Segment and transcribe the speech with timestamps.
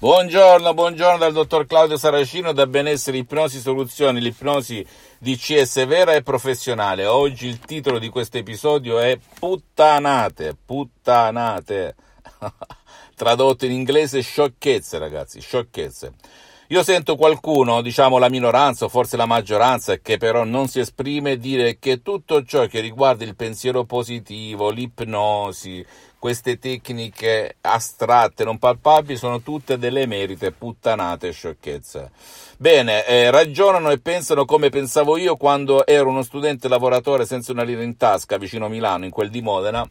[0.00, 4.82] Buongiorno, buongiorno dal dottor Claudio Saracino da Benessere Ipnosi Soluzioni, l'ipnosi
[5.18, 7.04] di CS vera e professionale.
[7.04, 11.96] Oggi il titolo di questo episodio è Puttanate, puttanate.
[13.14, 16.14] Tradotto in inglese sciocchezze, ragazzi, sciocchezze.
[16.72, 21.36] Io sento qualcuno, diciamo la minoranza o forse la maggioranza, che però non si esprime,
[21.36, 25.84] dire che tutto ciò che riguarda il pensiero positivo, l'ipnosi,
[26.16, 32.12] queste tecniche astratte, non palpabili, sono tutte delle merite puttanate e sciocchezze.
[32.56, 37.64] Bene, eh, ragionano e pensano come pensavo io quando ero uno studente lavoratore senza una
[37.64, 39.84] lira in tasca vicino a Milano, in quel di Modena,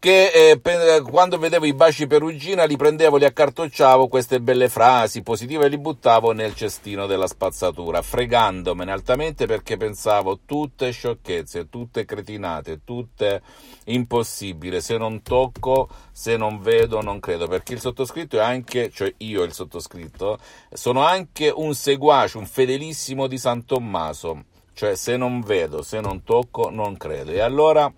[0.00, 5.22] che eh, pe- quando vedevo i baci perugina li prendevo, li accartocciavo queste belle frasi
[5.22, 12.04] positive e li buttavo nel cestino della spazzatura, fregandomene altamente perché pensavo tutte sciocchezze, tutte
[12.04, 13.42] cretinate, tutte
[13.86, 19.12] impossibili, se non tocco, se non vedo, non credo, perché il sottoscritto è anche, cioè
[19.18, 20.38] io il sottoscritto,
[20.72, 26.22] sono anche un seguace, un fedelissimo di San Tommaso, cioè se non vedo, se non
[26.22, 27.32] tocco, non credo.
[27.32, 27.92] E allora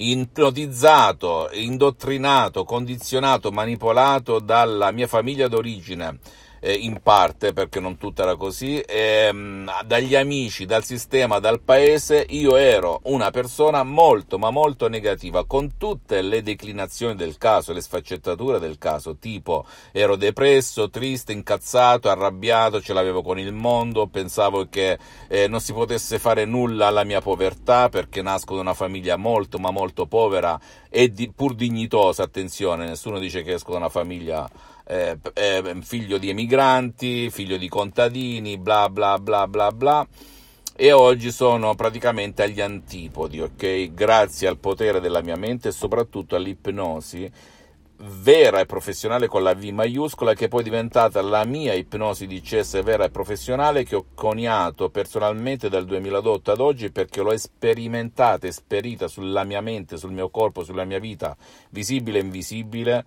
[0.00, 6.18] ipnotizzato, indottrinato, condizionato, manipolato dalla mia famiglia d'origine,
[6.60, 12.24] eh, in parte perché non tutta era così, ehm, dagli amici, dal sistema, dal paese,
[12.28, 17.80] io ero una persona molto ma molto negativa, con tutte le declinazioni del caso, le
[17.80, 24.68] sfaccettature del caso, tipo ero depresso, triste, incazzato, arrabbiato, ce l'avevo con il mondo, pensavo
[24.68, 24.98] che
[25.28, 29.58] eh, non si potesse fare nulla alla mia povertà perché nasco da una famiglia molto
[29.58, 30.58] ma molto povera
[30.90, 34.48] e di, pur dignitosa, attenzione, nessuno dice che esco da una famiglia
[34.84, 40.06] eh, eh, figlio di emigranti, figlio di contadini, bla bla bla bla bla.
[40.74, 43.92] E oggi sono praticamente agli antipodi, ok?
[43.92, 47.30] Grazie al potere della mia mente e soprattutto all'ipnosi
[48.02, 52.40] vera e professionale con la V maiuscola, che è poi diventata la mia ipnosi di
[52.40, 58.46] CS vera e professionale che ho coniato personalmente dal 2008 ad oggi perché l'ho sperimentata,
[58.46, 61.36] esperita sulla mia mente, sul mio corpo, sulla mia vita,
[61.70, 63.04] visibile e invisibile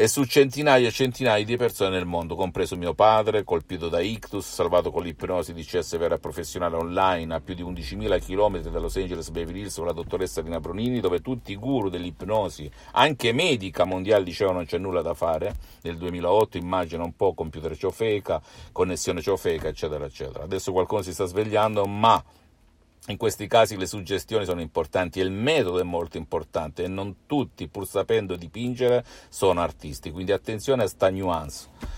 [0.00, 4.46] e su centinaia e centinaia di persone nel mondo, compreso mio padre, colpito da ictus,
[4.46, 8.94] salvato con l'ipnosi di CS vera professionale online a più di 11.000 km da Los
[8.94, 13.84] Angeles Beverly Hills con la dottoressa Rina Bronini, dove tutti i guru dell'ipnosi, anche medica
[13.84, 19.20] mondiale, dicevano non c'è nulla da fare, nel 2008 immagina un po' computer ciofeca, connessione
[19.20, 20.44] ciofeca, eccetera, eccetera.
[20.44, 22.22] Adesso qualcuno si sta svegliando, ma
[23.08, 27.26] in questi casi le suggestioni sono importanti e il metodo è molto importante e non
[27.26, 31.96] tutti, pur sapendo dipingere, sono artisti, quindi attenzione a sta nuance.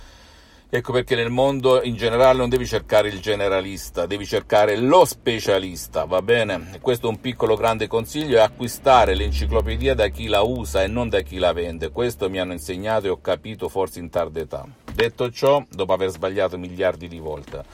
[0.73, 6.05] Ecco perché nel mondo in generale non devi cercare il generalista, devi cercare lo specialista,
[6.05, 6.79] va bene?
[6.81, 11.09] Questo è un piccolo grande consiglio, è acquistare l'enciclopedia da chi la usa e non
[11.09, 11.91] da chi la vende.
[11.91, 14.65] Questo mi hanno insegnato e ho capito forse in tarda età.
[14.95, 17.65] Detto ciò, dopo aver sbagliato miliardi di volte,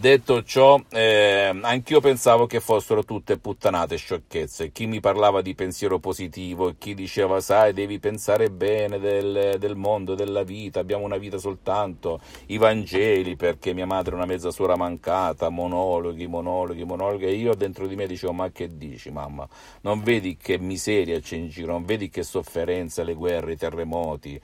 [0.00, 4.72] Detto ciò, eh, anch'io pensavo che fossero tutte puttanate sciocchezze.
[4.72, 10.14] Chi mi parlava di pensiero positivo, chi diceva, sai, devi pensare bene del, del mondo,
[10.14, 14.74] della vita, abbiamo una vita soltanto, i Vangeli, perché mia madre è una mezza suora
[14.74, 19.46] mancata, monologhi, monologhi, monologhi, e io dentro di me dicevo, ma che dici, mamma?
[19.82, 24.40] Non vedi che miseria c'è in giro, non vedi che sofferenza, le guerre, i terremoti?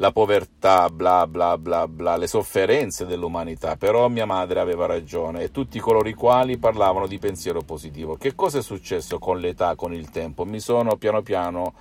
[0.00, 5.50] La povertà, bla bla bla bla, le sofferenze dell'umanità, però mia madre aveva ragione e
[5.50, 8.16] tutti coloro i quali parlavano di pensiero positivo.
[8.16, 10.46] Che cosa è successo con l'età, con il tempo?
[10.46, 11.74] Mi sono piano piano,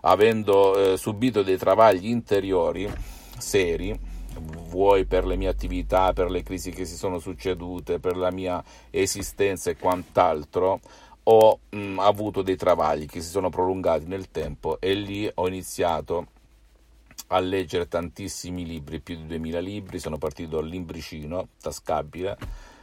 [0.00, 2.92] avendo eh, subito dei travagli interiori
[3.38, 3.96] seri,
[4.68, 8.60] vuoi per le mie attività, per le crisi che si sono succedute, per la mia
[8.90, 10.80] esistenza e quant'altro,
[11.22, 16.26] ho mh, avuto dei travagli che si sono prolungati nel tempo e lì ho iniziato
[17.32, 22.36] a leggere tantissimi libri, più di 2000 libri, sono partito dall'imbricino, tascabile,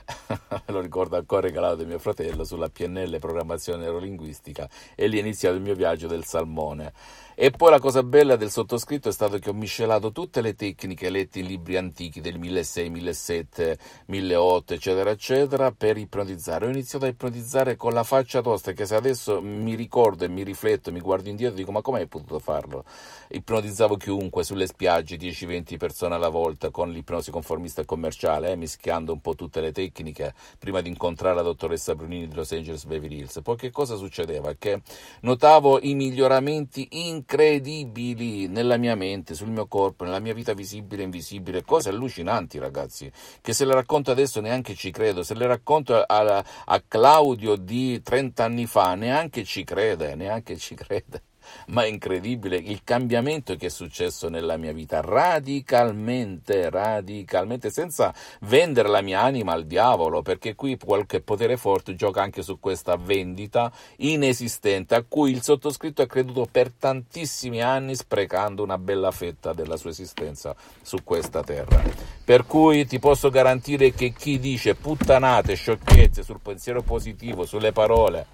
[0.67, 5.55] lo ricordo ancora regalato da mio fratello sulla PNL programmazione neurolinguistica e lì è iniziato
[5.55, 6.93] il mio viaggio del salmone
[7.39, 11.11] E poi la cosa bella del sottoscritto è stato che ho miscelato tutte le tecniche
[11.11, 16.65] lette in libri antichi del 1600, 1700, 1800, eccetera, eccetera, per ipnotizzare.
[16.65, 20.41] Ho iniziato a ipnotizzare con la faccia tosta, che se adesso mi ricordo e mi
[20.41, 22.85] rifletto, mi guardo indietro, dico ma come hai potuto farlo?
[23.27, 29.13] Ipnotizzavo chiunque sulle spiagge, 10-20 persone alla volta, con l'ipnosi conformista e commerciale, eh, mischiando
[29.13, 33.19] un po' tutte le tecniche prima di incontrare la dottoressa Brunini di Los Angeles Beverly
[33.19, 33.41] Hills.
[33.43, 34.55] Poi che cosa succedeva?
[34.57, 34.81] Che
[35.21, 41.05] notavo i miglioramenti incredibili nella mia mente, sul mio corpo, nella mia vita visibile e
[41.05, 46.01] invisibile, cose allucinanti ragazzi, che se le racconto adesso neanche ci credo, se le racconto
[46.01, 51.26] a, a Claudio di 30 anni fa neanche ci crede, neanche ci crede
[51.67, 58.89] ma è incredibile il cambiamento che è successo nella mia vita, radicalmente, radicalmente, senza vendere
[58.89, 63.71] la mia anima al diavolo, perché qui qualche potere forte gioca anche su questa vendita
[63.97, 69.77] inesistente a cui il sottoscritto ha creduto per tantissimi anni, sprecando una bella fetta della
[69.77, 71.83] sua esistenza su questa terra.
[72.23, 78.25] Per cui ti posso garantire che chi dice puttanate, sciocchezze sul pensiero positivo, sulle parole,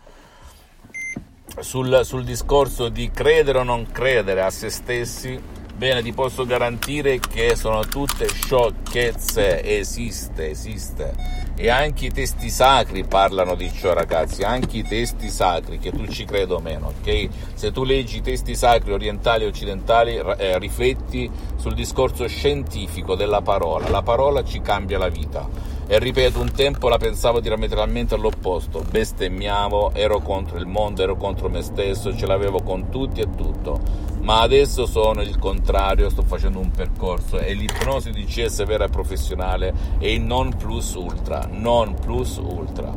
[1.59, 5.39] sul, sul discorso di credere o non credere a se stessi,
[5.75, 11.41] bene, ti posso garantire che sono tutte sciocchezze, esiste, esiste.
[11.55, 16.07] E anche i testi sacri parlano di ciò, ragazzi, anche i testi sacri, che tu
[16.07, 17.27] ci creda o meno, ok?
[17.53, 23.41] Se tu leggi i testi sacri orientali e occidentali, eh, rifletti sul discorso scientifico della
[23.41, 23.89] parola.
[23.89, 29.93] La parola ci cambia la vita e ripeto, un tempo la pensavo diametralmente all'opposto, bestemmiavo,
[29.93, 33.79] ero contro il mondo, ero contro me stesso, ce l'avevo con tutti e tutto,
[34.21, 38.89] ma adesso sono il contrario, sto facendo un percorso e l'ipnosi di CS vera e
[38.89, 42.93] professionale è il non plus ultra, non plus ultra.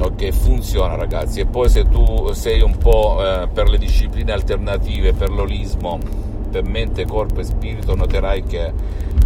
[0.00, 1.40] Ok, funziona ragazzi.
[1.40, 5.98] E poi se tu sei un po' eh, per le discipline alternative, per l'olismo,
[6.48, 8.72] per mente, corpo e spirito, noterai che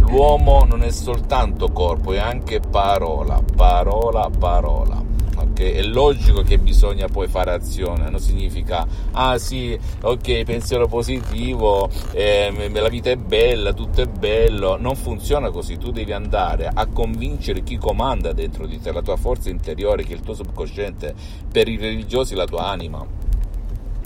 [0.01, 5.03] l'uomo non è soltanto corpo, è anche parola, parola, parola.
[5.35, 5.71] Okay?
[5.71, 12.69] È logico che bisogna poi fare azione, non significa, ah sì, ok, pensiero positivo, eh,
[12.71, 17.63] la vita è bella, tutto è bello, non funziona così, tu devi andare a convincere
[17.63, 21.13] chi comanda dentro di te, la tua forza interiore, che è il tuo subconsciente,
[21.51, 23.05] per i religiosi la tua anima,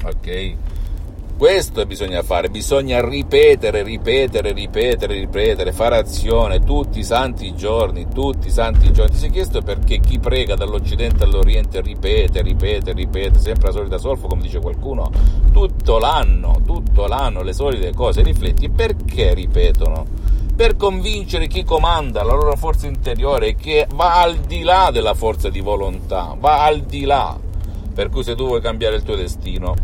[0.04, 0.56] ok?
[1.38, 8.48] Questo bisogna fare, bisogna ripetere, ripetere, ripetere, ripetere, fare azione tutti i santi giorni, tutti
[8.48, 9.12] i santi giorni.
[9.12, 14.26] Ti sei chiesto perché chi prega dall'Occidente all'Oriente ripete, ripete, ripete, sempre la solita solfa,
[14.26, 15.12] come dice qualcuno,
[15.52, 20.08] tutto l'anno, tutto l'anno le solite cose, rifletti perché ripetono?
[20.56, 25.50] Per convincere chi comanda la loro forza interiore che va al di là della forza
[25.52, 27.38] di volontà, va al di là.
[27.94, 29.76] Per cui se tu vuoi cambiare il tuo destino,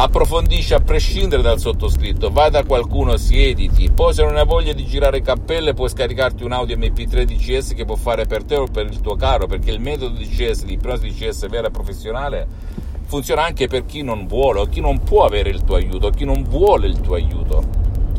[0.00, 4.86] approfondisci a prescindere dal sottoscritto, vai da qualcuno, siediti, poi se non hai voglia di
[4.86, 8.86] girare cappelle puoi scaricarti un audio MP3 DCS che può fare per te o per
[8.86, 12.46] il tuo caro, perché il metodo DCS, di ipnosi DCS vera e professionale,
[13.06, 16.10] funziona anche per chi non vuole o chi non può avere il tuo aiuto, o
[16.10, 17.64] chi non vuole il tuo aiuto.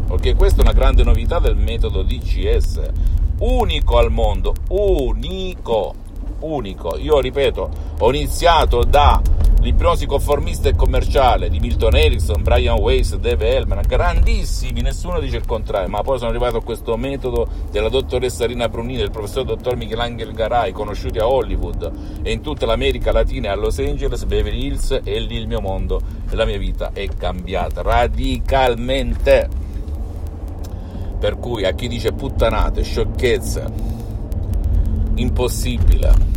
[0.09, 2.89] Ok, questa è una grande novità del metodo DCS,
[3.39, 5.93] unico al mondo, unico,
[6.39, 6.97] unico.
[6.97, 9.21] Io ripeto, ho iniziato da
[9.61, 15.45] l'ipnosi conformista e commerciale di Milton Erickson, Brian Weiss, Dave Hellman, grandissimi, nessuno dice il
[15.45, 19.75] contrario, ma poi sono arrivato a questo metodo della dottoressa Rina Brunini, del professor dottor
[19.75, 21.91] Michelangelo Garay, conosciuti a Hollywood
[22.21, 26.01] e in tutta l'America Latina a Los Angeles, Beverly Hills e lì il mio mondo
[26.29, 29.49] e la mia vita è cambiata radicalmente.
[31.19, 33.65] Per cui a chi dice puttanate, sciocchezze,
[35.15, 36.28] impossibile,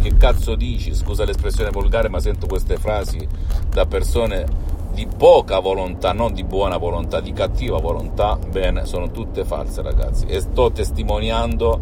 [0.00, 0.94] che cazzo dici?
[0.94, 3.26] Scusa l'espressione volgare, ma sento queste frasi
[3.68, 8.36] da persone di poca volontà, non di buona volontà, di cattiva volontà.
[8.36, 10.26] Bene, sono tutte false, ragazzi.
[10.26, 11.80] E sto testimoniando.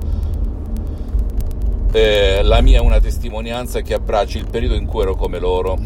[1.91, 5.79] Eh, la mia è una testimonianza che abbraccia il periodo in cui ero come loro,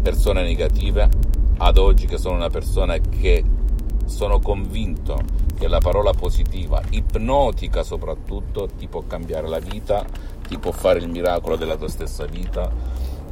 [0.00, 1.08] persone negative,
[1.58, 3.44] ad oggi che sono una persona che
[4.10, 5.18] sono convinto
[5.58, 10.04] che la parola positiva, ipnotica soprattutto, ti può cambiare la vita
[10.50, 12.68] ti può fare il miracolo della tua stessa vita,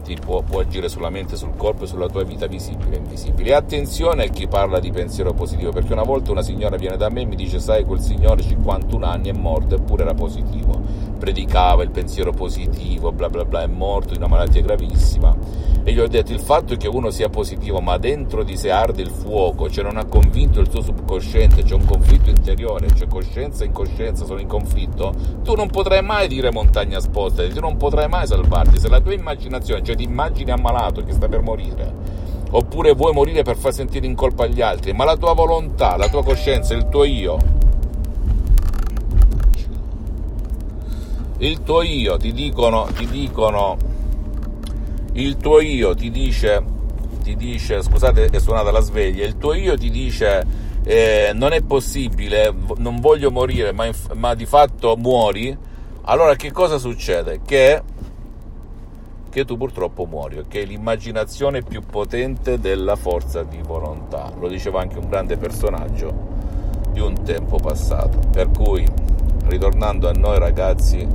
[0.04, 3.50] ti può, può, agire sulla mente, sul corpo e sulla tua vita visibile e invisibile.
[3.50, 7.10] E attenzione a chi parla di pensiero positivo, perché una volta una signora viene da
[7.10, 10.80] me e mi dice: Sai, quel signore 51 anni è morto eppure era positivo,
[11.18, 15.36] predicava il pensiero positivo, bla bla bla, è morto di una malattia gravissima.
[15.84, 19.02] E gli ho detto il fatto che uno sia positivo ma dentro di sé arde
[19.02, 23.64] il fuoco, cioè non ha convinto il suo subconsciente, c'è un conflitto interiore, cioè coscienza
[23.64, 28.08] e incoscienza sono in conflitto, tu non potrai mai dire montagna sposta, tu non potrai
[28.08, 32.94] mai salvarti se la tua immaginazione, cioè ti immagini ammalato che sta per morire oppure
[32.94, 36.22] vuoi morire per far sentire in colpa agli altri, ma la tua volontà, la tua
[36.22, 37.36] coscienza, il tuo io,
[41.38, 43.76] il tuo io ti dicono, ti dicono,
[45.12, 46.62] il tuo io ti dice,
[47.22, 50.46] ti dice, scusate è suonata la sveglia, il tuo io ti dice
[50.84, 55.56] eh, non è possibile, non voglio morire, ma, ma di fatto muori,
[56.02, 57.40] allora che cosa succede?
[57.44, 57.82] Che
[59.30, 64.32] che tu purtroppo muori, è l'immaginazione più potente della forza di volontà.
[64.38, 66.12] Lo diceva anche un grande personaggio
[66.92, 68.18] di un tempo passato.
[68.32, 68.84] Per cui,
[69.44, 71.06] ritornando a noi ragazzi,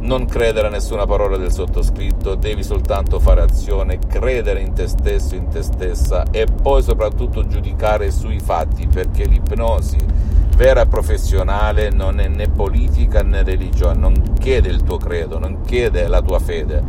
[0.00, 5.34] non credere a nessuna parola del sottoscritto, devi soltanto fare azione, credere in te stesso,
[5.34, 9.98] in te stessa e poi soprattutto giudicare sui fatti, perché l'ipnosi
[10.56, 15.62] vera e professionale non è né politica né religione, non chiede il tuo credo, non
[15.62, 16.82] chiede la tua fede,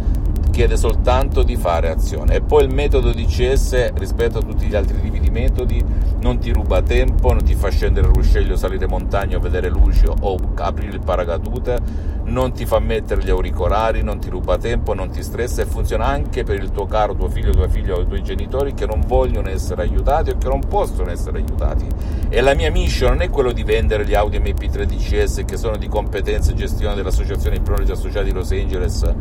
[0.51, 2.35] chiede soltanto di fare azione.
[2.35, 5.83] E poi il metodo DCS rispetto a tutti gli altri tipi di metodi
[6.19, 10.05] non ti ruba tempo, non ti fa scendere il ruscello, salire montagna o vedere luci
[10.05, 11.79] o aprire il paracadute,
[12.23, 16.05] non ti fa mettere gli auricolari, non ti ruba tempo, non ti stressa e funziona
[16.05, 19.03] anche per il tuo caro, tuo figlio, tua figlia o i tuoi genitori che non
[19.05, 21.85] vogliono essere aiutati o che non possono essere aiutati.
[22.29, 25.77] E la mia mission non è quello di vendere gli Audi MP3 DCS che sono
[25.77, 29.13] di competenza e gestione dell'Associazione di Pronati Associati di Los Angeles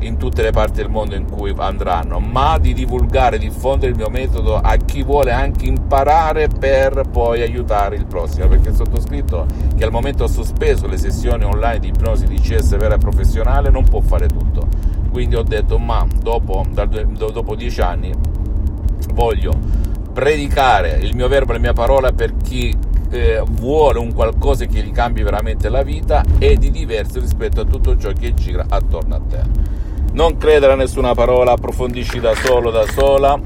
[0.00, 4.08] in tutte le parti del mondo in cui andranno, ma di divulgare, diffondere il mio
[4.08, 9.90] metodo a chi vuole anche imparare per poi aiutare il prossimo, perché sottoscritto che al
[9.90, 14.26] momento ha sospeso le sessioni online di ipnosi DCS vera e professionale non può fare
[14.26, 14.66] tutto.
[15.10, 18.12] Quindi ho detto, ma dopo, dal, dopo dieci anni
[19.14, 19.52] voglio
[20.12, 22.76] predicare il mio verbo e la mia parola per chi
[23.10, 27.64] eh, vuole un qualcosa che gli cambi veramente la vita e di diverso rispetto a
[27.64, 29.40] tutto ciò che gira attorno a te.
[30.12, 33.40] Non credere a nessuna parola, approfondisci da solo, da sola.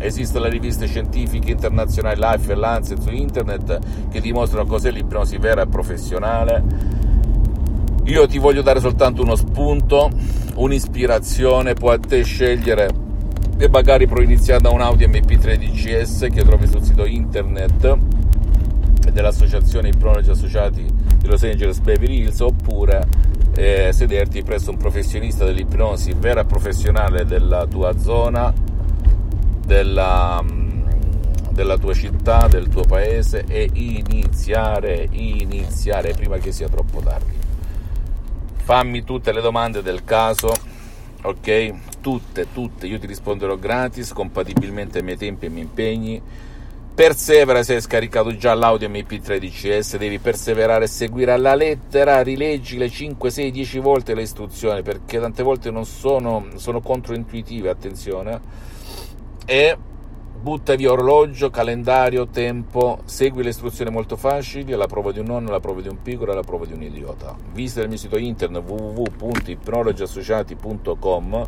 [0.00, 3.78] Esistono le riviste scientifiche internazionali Life e Lancet su internet
[4.10, 7.07] che dimostrano cos'è l'ipnosi vera e professionale.
[8.08, 10.08] Io ti voglio dare soltanto uno spunto,
[10.54, 12.88] un'ispirazione, puoi a te scegliere
[13.58, 17.98] e magari puoi iniziare da un Audi MP3 DCS che trovi sul sito internet
[19.12, 20.86] dell'associazione Ipnologi Associati
[21.18, 23.06] di Los Angeles Beverly Hills oppure
[23.54, 28.50] eh, sederti presso un professionista dell'ipnosi vera e professionale della tua zona,
[29.66, 30.80] della, mm,
[31.50, 37.47] della tua città, del tuo paese e iniziare, iniziare prima che sia troppo tardi.
[38.68, 40.52] Fammi tutte le domande del caso,
[41.22, 42.00] ok?
[42.02, 46.22] Tutte, tutte, io ti risponderò gratis, compatibilmente ai miei tempi e ai miei impegni
[46.94, 52.76] Persevera se hai scaricato già l'audio MP3 DCS, devi perseverare e seguire alla lettera, rileggi
[52.76, 58.38] le 5, 6, 10 volte le istruzioni perché tante volte non sono, sono controintuitive, attenzione.
[59.46, 59.78] E
[60.40, 65.48] butta via orologio, calendario, tempo, segui le istruzioni molto facili, alla prova di un nonno,
[65.48, 67.36] alla prova di un piccolo, alla prova di un idiota.
[67.52, 71.46] Visita il mio sito internet www.ipnologiassociati.com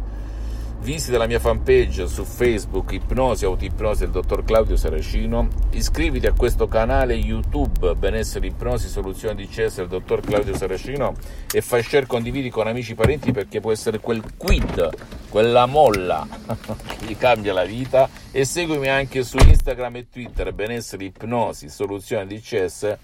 [0.82, 5.46] Visita la mia fanpage su Facebook Ipnosi Autoipnosi del dottor Claudio Saracino.
[5.72, 11.12] Iscriviti a questo canale YouTube Benessere Ipnosi Soluzione di Cesare del dottor Claudio Saracino
[11.52, 14.88] e fai share, condividi con amici e parenti perché può essere quel quid,
[15.30, 16.26] quella molla
[17.00, 18.10] gli cambia la vita.
[18.30, 22.96] E seguimi anche su Instagram e Twitter Benessere Ipnosi Soluzione di CS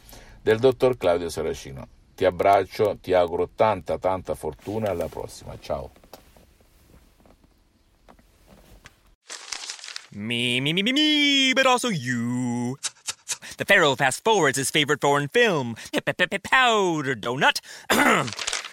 [0.42, 1.88] del dottor Claudio Saracino.
[2.14, 5.56] Ti abbraccio, ti auguro tanta tanta fortuna alla prossima.
[5.60, 5.90] Ciao.
[10.10, 12.76] Me, me, me, me, me, but also you.
[13.58, 17.60] The Pharaoh fast forwards his favorite foreign film, Powder Donut.